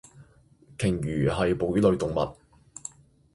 [0.79, 2.35] 鯨魚係哺乳類動物